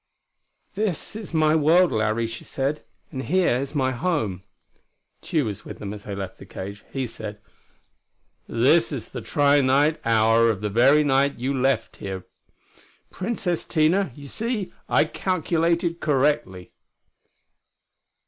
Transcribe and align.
"This 0.73 1.15
is 1.15 1.31
my 1.31 1.55
world, 1.55 1.91
Larry," 1.91 2.25
she 2.25 2.43
said. 2.43 2.81
"And 3.11 3.21
here 3.25 3.57
is 3.57 3.75
my 3.75 3.91
home." 3.91 4.41
Tugh 5.21 5.45
was 5.45 5.63
with 5.63 5.77
them 5.77 5.93
as 5.93 6.05
they 6.05 6.15
left 6.15 6.39
the 6.39 6.45
cage. 6.47 6.83
He 6.91 7.05
said: 7.05 7.39
"This 8.47 8.91
is 8.91 9.09
the 9.09 9.21
tri 9.21 9.61
night 9.61 10.01
hour 10.03 10.49
of 10.49 10.61
the 10.61 10.71
very 10.71 11.03
night 11.03 11.37
you 11.37 11.53
left 11.53 11.97
here. 11.97 12.25
Princess 13.11 13.63
Tina. 13.63 14.11
You 14.15 14.25
see, 14.27 14.73
I 14.89 15.05
calculated 15.05 15.99
correctly." 15.99 16.73